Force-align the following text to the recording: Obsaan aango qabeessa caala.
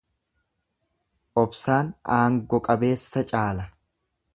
Obsaan 1.43 1.93
aango 2.19 2.65
qabeessa 2.71 3.27
caala. 3.35 3.73